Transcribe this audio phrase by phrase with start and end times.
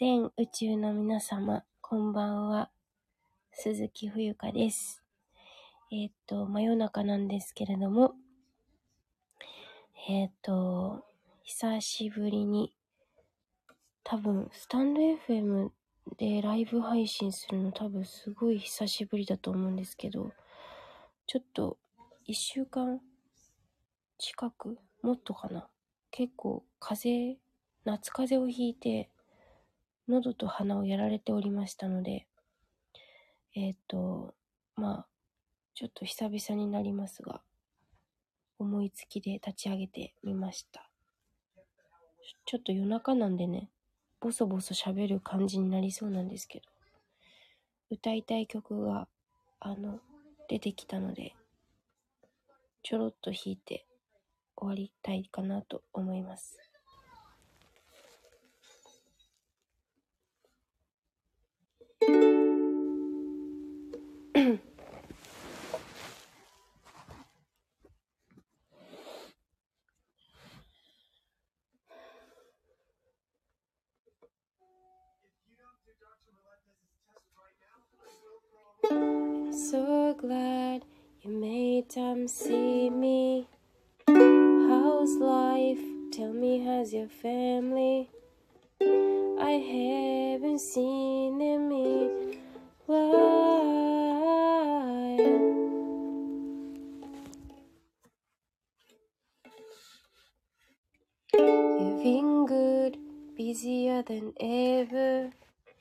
[0.00, 2.70] 全宇宙の皆様、こんばんは。
[3.52, 5.02] 鈴木冬香です。
[5.92, 8.14] えーっと、真夜中なんですけれども、
[10.08, 11.04] えーっと、
[11.42, 12.74] 久しぶりに、
[14.02, 15.68] 多分、スタンド FM
[16.16, 20.32] でライブ配信するの多分すごい久しぶりだと思うんですけど、
[21.26, 21.76] ちょっと、
[22.24, 23.02] 一週間
[24.16, 25.68] 近くもっとかな
[26.10, 27.36] 結構、風、
[27.84, 29.10] 夏風邪をひいて、
[30.10, 32.26] 喉と鼻をやられておりましたので、
[33.54, 34.34] えっ、と、
[34.74, 35.06] まあ、
[35.74, 37.40] ちょっと久々になりますが、
[38.58, 40.90] 思いつきで立ち上げてみました。
[42.44, 43.70] ちょっと夜中なんでね、
[44.20, 46.66] ボソボソ喋る感じになりそうなんですけど、
[47.90, 49.08] 歌いたい曲が、
[49.60, 50.00] あの、
[50.48, 51.34] 出てきたので、
[52.82, 53.86] ちょろっと弾いて
[54.56, 56.69] 終わりたいかなと思います。
[79.52, 80.84] So glad
[81.22, 83.46] you made time see me.
[84.08, 85.78] How's life?
[86.12, 88.10] Tell me, how's your family?
[88.80, 92.38] I haven't seen them in
[92.86, 93.60] while.
[101.32, 102.98] You've been good,
[103.36, 105.30] busier than ever.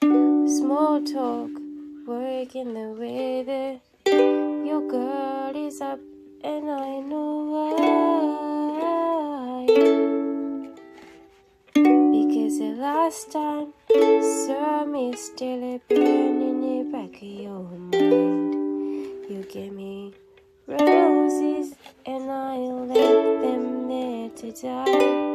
[0.01, 1.51] Small talk,
[2.07, 3.81] work in the weather.
[4.65, 5.99] Your girl is up,
[6.43, 9.65] and I know why.
[11.73, 17.63] Because the last time you saw me still a burn in the back of your
[17.91, 19.25] mind.
[19.29, 20.13] You gave me
[20.65, 25.27] roses, and I left them there to die.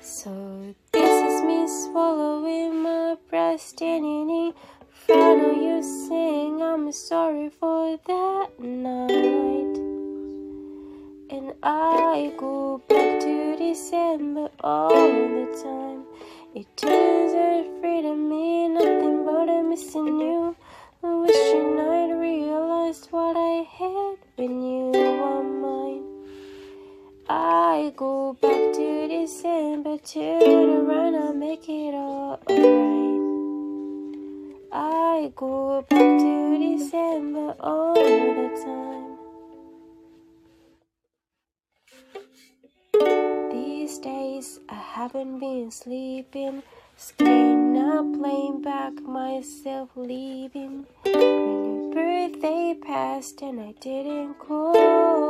[0.00, 0.74] So
[1.36, 4.54] this is me swallowing my breast, in
[4.90, 6.62] front of you, sing.
[6.62, 9.76] I'm sorry for that night.
[11.28, 16.04] And I go back to December all the time.
[16.54, 20.56] It turns out freedom mean nothing but I'm missing you.
[21.02, 26.04] I Wishing I'd realized what I had when you were mine.
[27.28, 27.65] I
[27.96, 33.20] go back to December to the run and make it all alright.
[34.72, 39.16] I go back to December all the time.
[43.50, 46.62] These days I haven't been sleeping,
[46.96, 50.86] staying up, playing back myself, leaving.
[51.02, 55.25] When your birthday passed and I didn't call.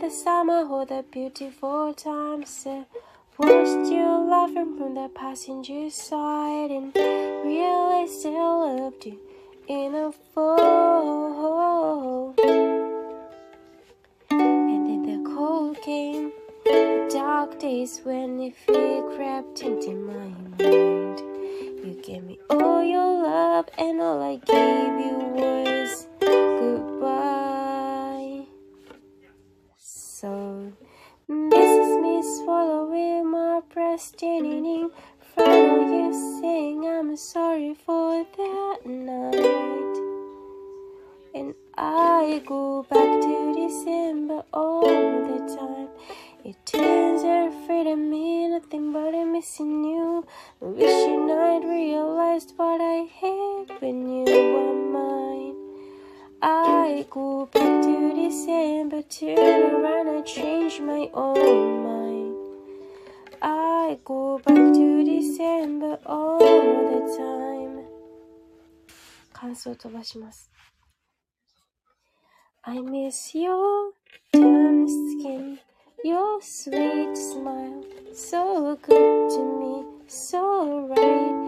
[0.00, 2.66] The summer, all the beautiful times.
[2.66, 2.86] I
[3.38, 6.96] watched you laughing from the passenger side and
[7.44, 9.18] realized I loved you
[9.68, 12.34] in a fall.
[14.30, 16.32] And then the cold came,
[16.64, 20.28] the dark days when the fear crept into my
[20.58, 21.20] mind.
[21.84, 26.06] You gave me all your love, and all I gave you was
[35.34, 39.96] front of you, saying I'm sorry for that night.
[41.34, 45.88] And I go back to December all the time.
[46.44, 50.26] It turns out freedom mean nothing but I'm missing you.
[50.60, 55.56] Wishing I'd realized what I had when you were mine.
[56.42, 61.99] I go back to December, turn around and change my own mind.
[63.90, 67.84] I go back to December all the time.
[69.32, 70.48] 感想を飛ばします。
[72.62, 73.90] I miss your
[74.32, 75.58] tan skin,
[76.04, 77.82] your sweet smile,
[78.14, 81.39] so good to me, so right,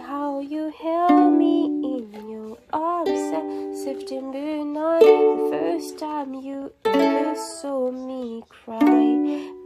[0.00, 7.36] how you held me in your arms that September night, the first time you ever
[7.36, 8.80] saw me cry.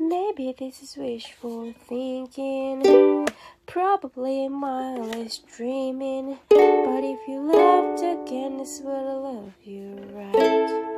[0.00, 3.26] Maybe this is wishful thinking,
[3.66, 10.94] probably mindless dreaming, but if you loved again, this will love you right.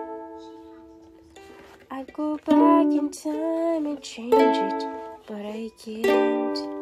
[1.90, 4.84] I'd go back in time and change it,
[5.26, 6.75] but I can't.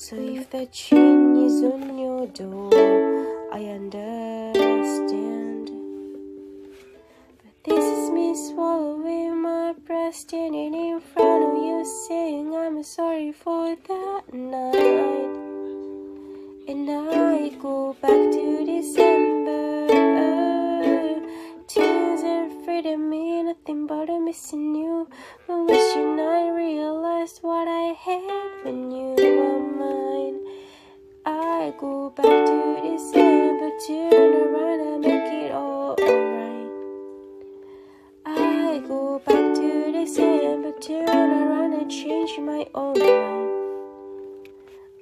[0.00, 2.72] So if the chain is on your door,
[3.52, 5.70] I understand.
[7.36, 13.32] But this is me swallowing my breast, standing in front of you, saying I'm sorry
[13.32, 15.36] for that night.
[16.66, 19.88] And I go back to December.
[21.68, 25.08] Tears and freedom mean nothing but missing you.
[25.50, 30.38] But wishing I realized what I had when you were mine.
[31.26, 36.70] I go back to December, turn around and make it all alright.
[38.24, 43.50] I go back to December, turn around and change my own mind.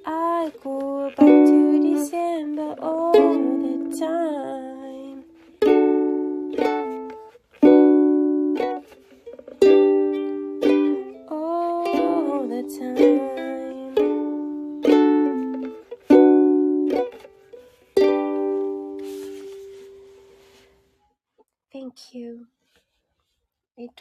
[0.03, 3.18] I go back to December all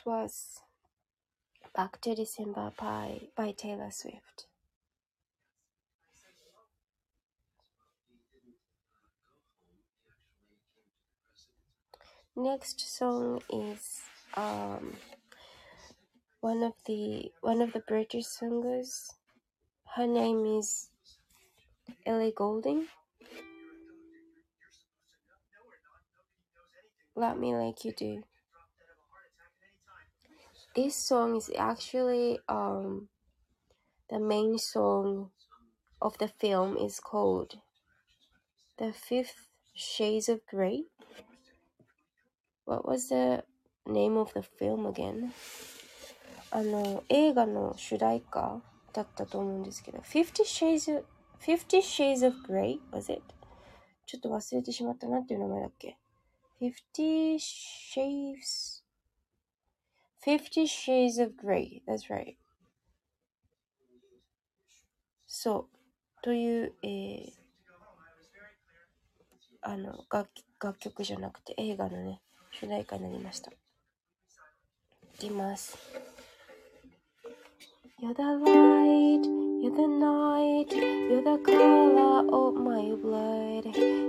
[0.08, 0.62] was
[1.76, 4.46] Back to December by, by Taylor Swift.
[12.34, 14.00] Next song is
[14.34, 14.94] um
[16.40, 19.10] one of the one of the British singers.
[19.94, 20.88] Her name is
[22.06, 22.86] Ellie Goulding.
[27.14, 28.22] Love Me Like You Do
[30.75, 33.07] This song is actually um
[34.09, 35.31] the main song
[36.01, 37.59] of the film is called
[38.77, 40.83] The Fifth Shades of Grey.
[42.65, 43.43] What was the
[43.87, 45.31] name of the film again?
[46.51, 48.61] あの、映画の主題歌
[48.93, 51.03] だったと思うんですけど、Fifty Shades,
[51.39, 52.79] Fifty Shades of Grey?
[52.91, 53.23] Was it?
[54.05, 55.07] ちょっと忘れてしまった。
[55.07, 55.97] なんていう名前だっけ
[56.61, 58.83] ?Fifty Shades,
[60.21, 61.81] Fifty Shades of Grey.
[61.87, 62.35] That's right.
[65.27, 65.77] そう。
[66.21, 67.31] という、えー、
[69.61, 70.29] あの、楽
[70.61, 72.21] 楽曲じゃなくて映画のね、
[72.51, 73.51] 主題歌になりました。
[73.51, 73.55] い
[75.19, 75.77] きます。
[78.01, 79.23] You're the light,
[79.61, 83.63] you're the night, you're the color of my blood.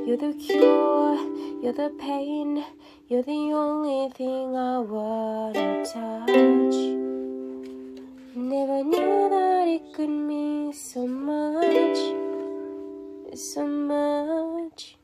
[0.05, 1.17] You're the cure,
[1.63, 2.63] you're the pain,
[3.10, 6.76] you're the only thing I wanna touch.
[8.36, 11.98] Never knew that it could mean so much,
[13.36, 14.96] so much.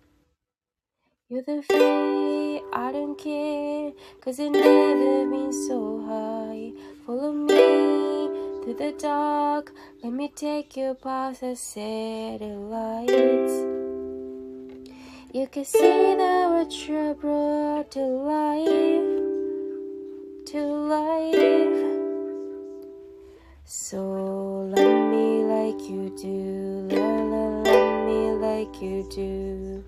[1.29, 3.91] You're the fate, I don't care,
[4.21, 6.73] cause I've never been so high.
[7.07, 8.29] Follow me
[8.61, 9.73] through the dark,
[10.03, 13.13] let me take you past the satellites.
[15.33, 19.19] You can see the what you brought to life,
[20.45, 20.61] to
[20.95, 21.83] life.
[23.65, 23.99] So
[24.73, 29.83] love me like you do, la la, love me like you do.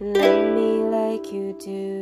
[0.00, 1.99] Love me like you do,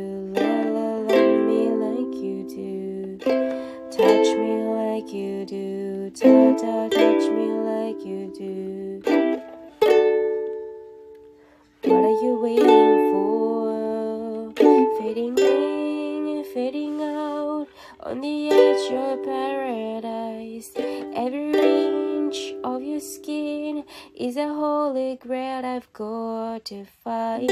[24.79, 27.51] holy grail I've got to find.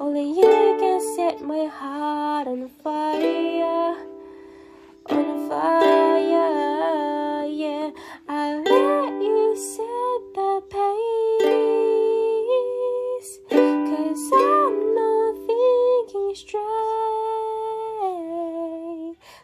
[0.00, 3.96] Only you can set my heart on fire,
[5.10, 7.44] on fire.
[7.62, 7.90] Yeah,
[8.30, 8.40] I
[8.72, 11.70] let you set the pace,
[13.50, 16.70] cause I'm not thinking straight.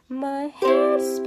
[0.09, 1.21] My head's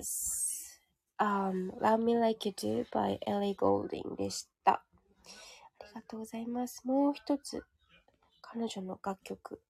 [0.00, 0.80] was
[1.18, 4.72] um, Love Me Like You Do by Ellie Goulding でした。
[4.72, 4.82] あ
[5.88, 6.86] りがとうございます。
[6.86, 7.62] もう一つ、
[8.40, 9.60] 彼女の楽曲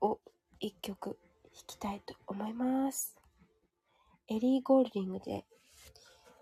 [0.00, 0.18] を
[0.58, 3.16] 一曲弾きたいと思います。
[4.28, 5.44] エリー・ゴールディングで、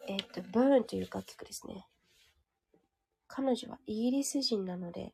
[0.08, 1.86] えっ、と、Burn という楽曲ですね。
[3.28, 5.12] 彼女はイギリス人なので、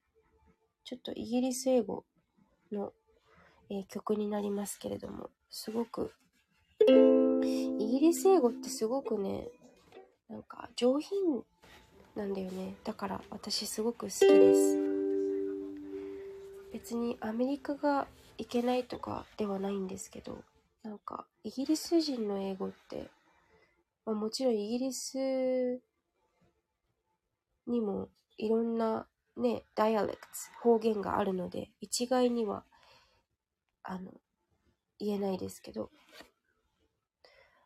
[0.84, 2.04] ちょっとイギリス英語
[2.70, 2.92] の、
[3.70, 6.12] えー曲になりますけれども、すごく、
[7.92, 9.48] ギリス英語ってすごくね、
[10.30, 11.42] なんか上品
[12.16, 12.74] なんだよね。
[12.84, 14.78] だから私すごく好きです。
[16.72, 18.06] 別にアメリカが
[18.38, 20.38] いけないとかではないんですけど、
[20.82, 23.10] なんかイギリス人の英語って、
[24.06, 25.82] まあ、もちろんイギリス
[27.66, 28.08] にも
[28.38, 29.06] いろんな
[29.36, 30.28] ね、ダイアレクト、
[30.62, 32.64] 方言があるので、一概には、
[33.82, 34.12] あの、
[34.98, 35.90] 言えないですけど、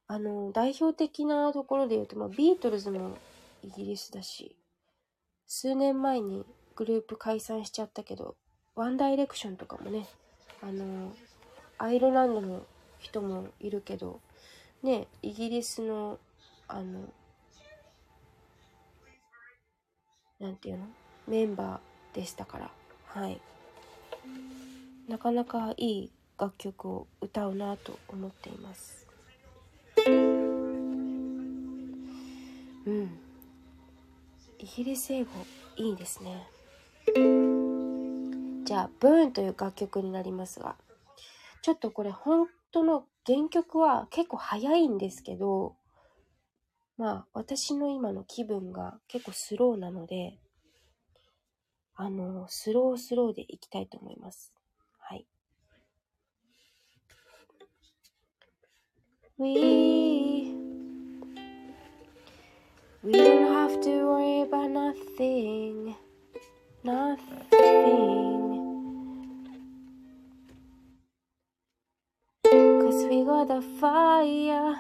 [0.09, 3.19] あの、代表的なところで言うと、まあ、ビートルズも
[3.63, 4.57] イギリスだし、
[5.47, 6.45] 数年前に
[6.75, 8.37] グループ解散しちゃったけど、
[8.75, 10.07] ワンダイレクションとかもね、
[10.63, 11.13] あの、
[11.79, 12.63] アイルランドの
[12.99, 14.21] 人もいるけど、
[14.83, 16.19] ね、イギリスの、
[16.69, 17.01] あの、
[20.39, 20.87] なんていうの？
[21.27, 22.71] メンバーでしたから、
[23.07, 23.41] はい。
[25.09, 29.06] なかなかいい楽曲を歌うなと思っています。
[32.87, 33.19] うん。
[34.59, 35.31] イギリス英語
[35.77, 36.49] いいですね。
[38.65, 40.77] じゃあ、ブーンという楽曲になりますが、
[41.63, 45.77] ちょっとこれ本当の原曲は結構早いんですけど、
[46.97, 50.39] まあ私の今の気分が結構スローなので、
[51.97, 54.53] あの、スロースローでいきたいと思います。
[54.99, 55.27] はい。
[59.39, 60.56] We
[63.07, 65.95] We don't have to worry about nothing.
[66.83, 67.45] Nothing.
[72.51, 74.75] Cause we got the fire.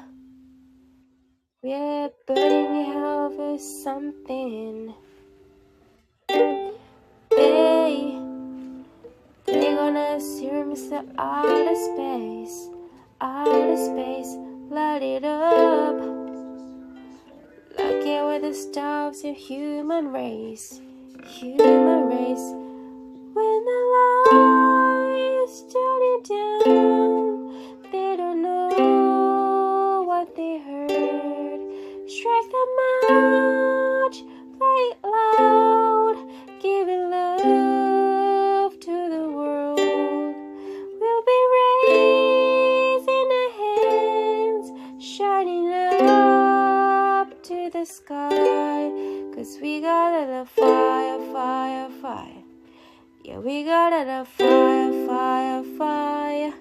[1.62, 4.92] We're burning hell for something.
[7.30, 8.18] They
[9.46, 12.70] They gonna assume it's the outer space.
[13.20, 14.36] Outer space
[14.68, 15.85] Light it up
[18.46, 20.80] the stars of human race
[21.40, 22.48] Human race.
[23.34, 31.60] When the light is turning down They don't know what they heard.
[32.08, 34.22] Strike the match,
[34.58, 36.16] play it loud
[36.62, 37.75] Giving love
[49.45, 52.43] Cause we got a little fire, fire, fire
[53.23, 56.53] Yeah, we got a little fire, fire, fire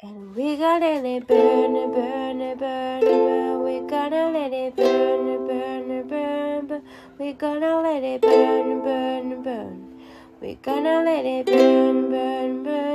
[0.00, 3.64] And we gotta let it burn, it burn, it burn, it burn.
[3.64, 6.82] We gotta let it burn, it burn, it burn, burn.
[7.18, 10.00] We gotta let it burn, burn, burn.
[10.40, 12.88] We gotta let it burn, burn, burn.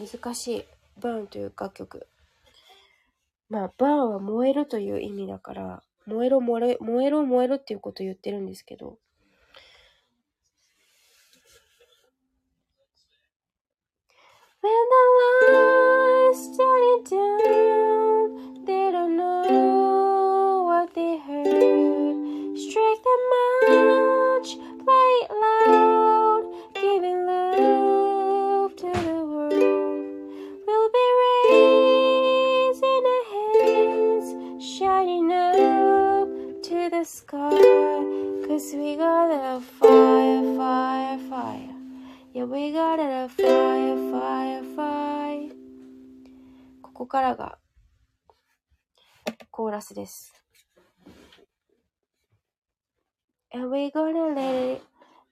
[0.00, 0.64] 難しい。
[0.98, 2.06] burn という楽曲。
[3.49, 8.99] まあ、バーは燃えるという意味だから、燃えろ燃えろ、燃えろ燃えろっていうこと言ってるんですけど、
[46.95, 47.57] ここからが
[49.51, 50.33] コーラスです。
[53.53, 54.81] And we gonna let it,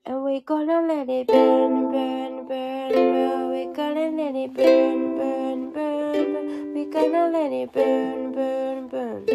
[0.03, 3.49] and we gonna let it burn, burn, burn, burn.
[3.49, 6.73] We gonna let it burn, burn, burn, burn.
[6.73, 9.25] We gonna let it burn, burn, burn.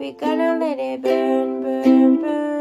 [0.00, 2.58] We gonna let it burn, burn, burn.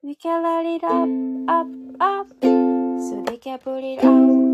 [0.00, 1.08] We can light it up,
[1.48, 1.66] up,
[1.98, 2.28] up.
[2.40, 4.45] So they can put it out,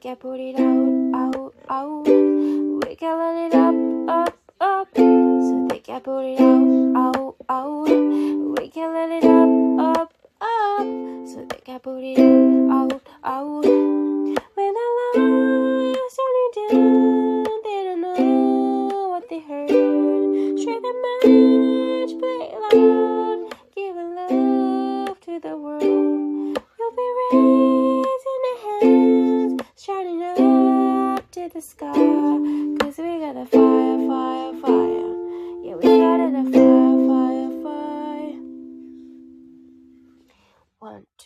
[0.00, 2.06] can put it out, out, out.
[2.06, 3.74] We can light it up,
[4.08, 4.88] up, up.
[4.94, 7.88] So they can put it out, out, out.
[7.88, 10.86] We can let it up, up, up.
[11.26, 13.97] So they can put it out, out, out.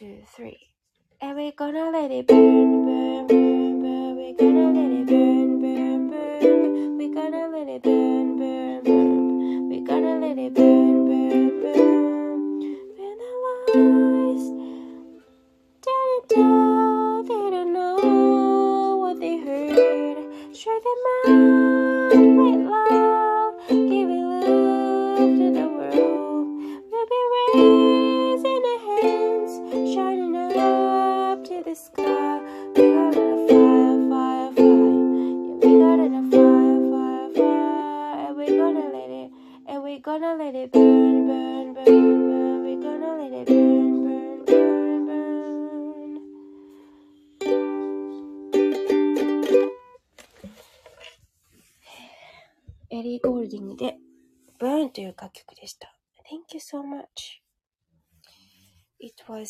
[0.02, 0.58] Two, three.
[1.20, 4.16] And we're gonna let it burn, burn, burn, burn.
[4.16, 6.98] We're gonna let it burn, burn, burn.
[6.98, 8.01] We're gonna let it burn,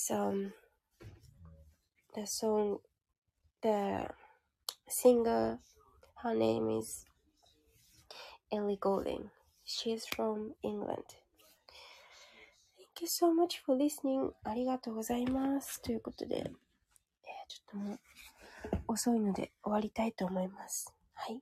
[0.03, 0.53] It was um
[2.15, 2.79] the song
[3.63, 4.09] the
[4.89, 5.59] singer
[6.23, 7.05] her name is
[8.51, 9.31] Ellie Golding.
[9.65, 11.05] She's from England.
[12.77, 14.33] Thank you so much for listening.
[14.45, 15.81] ありがとうございます。
[15.83, 16.51] ということで、えー
[17.49, 17.99] ちょっともう
[18.89, 20.93] 遅いので終わりたいと思います。
[21.15, 21.41] はい。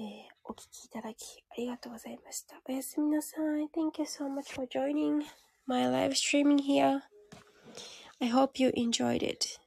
[0.00, 0.04] えー
[0.44, 2.56] お聞きいただきありがとうございました。
[2.68, 3.68] おやすみなさい。
[3.68, 5.22] Thank you so much for joining
[5.66, 7.02] my live streaming here.
[8.20, 9.58] I hope you enjoyed it.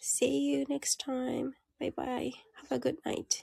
[0.00, 1.54] See you next time.
[1.80, 2.32] Bye bye.
[2.60, 3.42] Have a good night.